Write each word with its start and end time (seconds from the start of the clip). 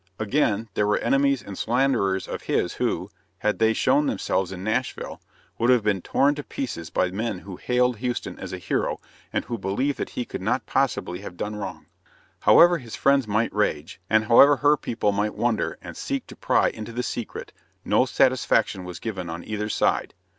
Again, 0.17 0.67
there 0.73 0.87
were 0.87 0.97
enemies 0.97 1.43
and 1.43 1.55
slanderers 1.55 2.27
of 2.27 2.41
his 2.41 2.73
who, 2.81 3.11
had 3.37 3.59
they 3.59 3.71
shown 3.71 4.07
themselves 4.07 4.51
in 4.51 4.63
Nashville, 4.63 5.21
would 5.59 5.69
have 5.69 5.83
been 5.83 6.01
torn 6.01 6.33
to 6.33 6.43
pieces 6.43 6.89
by 6.89 7.11
men 7.11 7.37
who 7.45 7.57
hailed 7.57 7.97
Houston 7.97 8.39
as 8.39 8.51
a 8.51 8.57
hero 8.57 8.99
and 9.31 9.45
who 9.45 9.59
believed 9.59 9.99
that 9.99 10.09
he 10.17 10.25
could 10.25 10.41
not 10.41 10.65
possibly 10.65 11.19
have 11.19 11.37
done 11.37 11.55
wrong. 11.55 11.85
However 12.39 12.79
his 12.79 12.95
friends 12.95 13.27
might 13.27 13.53
rage, 13.53 14.01
and 14.09 14.25
however 14.25 14.55
her 14.55 14.75
people 14.75 15.11
might 15.11 15.35
wonder 15.35 15.77
and 15.83 15.95
seek 15.95 16.25
to 16.25 16.35
pry 16.35 16.69
into 16.69 16.91
the 16.91 17.03
secret, 17.03 17.53
no 17.85 18.07
satisfaction 18.07 18.83
was 18.83 18.97
given 18.97 19.29
on 19.29 19.43
either 19.43 19.69
side. 19.69 20.15